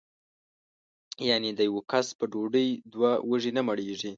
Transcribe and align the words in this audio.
یعنې 1.29 1.49
د 1.53 1.59
یوه 1.69 1.81
کس 1.91 2.07
په 2.19 2.25
ډوډۍ 2.31 2.69
دوه 2.93 3.11
وږي 3.29 3.51
نه 3.57 3.61
مړېږي. 3.67 4.09